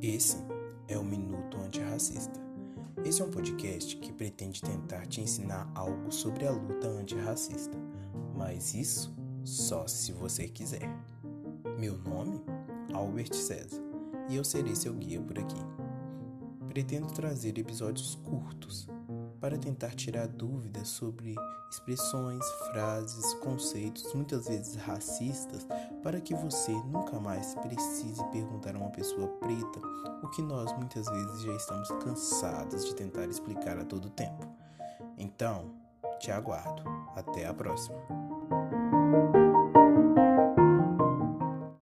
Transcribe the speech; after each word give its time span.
Esse 0.00 0.36
é 0.86 0.96
o 0.96 1.02
Minuto 1.04 1.56
Antirracista. 1.56 2.38
Esse 3.04 3.20
é 3.20 3.24
um 3.24 3.30
podcast 3.32 3.96
que 3.96 4.12
pretende 4.12 4.62
tentar 4.62 5.06
te 5.06 5.20
ensinar 5.20 5.68
algo 5.74 6.12
sobre 6.12 6.46
a 6.46 6.52
luta 6.52 6.86
antirracista, 6.86 7.76
mas 8.36 8.74
isso 8.74 9.12
só 9.42 9.88
se 9.88 10.12
você 10.12 10.46
quiser. 10.46 10.88
Meu 11.80 11.98
nome? 11.98 12.40
Albert 12.94 13.34
César, 13.34 13.82
e 14.28 14.36
eu 14.36 14.44
serei 14.44 14.76
seu 14.76 14.94
guia 14.94 15.20
por 15.20 15.36
aqui. 15.36 15.60
Pretendo 16.68 17.12
trazer 17.12 17.58
episódios 17.58 18.14
curtos 18.14 18.86
para 19.40 19.58
tentar 19.58 19.94
tirar 19.94 20.26
dúvidas 20.26 20.88
sobre 20.88 21.34
expressões, 21.70 22.44
frases, 22.70 23.34
conceitos, 23.34 24.12
muitas 24.14 24.48
vezes 24.48 24.76
racistas, 24.76 25.66
para 26.02 26.20
que 26.20 26.34
você 26.34 26.72
nunca 26.72 27.18
mais 27.20 27.54
precise 27.56 28.24
perguntar 28.30 28.74
a 28.74 28.78
uma 28.78 28.90
pessoa 28.90 29.28
preta 29.28 29.80
o 30.22 30.28
que 30.30 30.42
nós 30.42 30.72
muitas 30.76 31.08
vezes 31.08 31.42
já 31.42 31.52
estamos 31.52 31.88
cansados 32.02 32.84
de 32.84 32.94
tentar 32.94 33.26
explicar 33.26 33.78
a 33.78 33.84
todo 33.84 34.10
tempo. 34.10 34.46
Então, 35.16 35.70
te 36.18 36.30
aguardo. 36.30 36.82
Até 37.14 37.46
a 37.46 37.54
próxima. 37.54 37.98